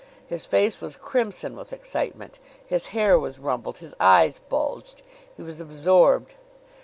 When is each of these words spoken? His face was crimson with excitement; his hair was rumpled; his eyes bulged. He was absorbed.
His 0.25 0.47
face 0.47 0.81
was 0.81 0.95
crimson 0.95 1.55
with 1.55 1.71
excitement; 1.71 2.39
his 2.65 2.87
hair 2.87 3.19
was 3.19 3.37
rumpled; 3.37 3.77
his 3.77 3.93
eyes 3.99 4.39
bulged. 4.49 5.03
He 5.37 5.43
was 5.43 5.61
absorbed. 5.61 6.33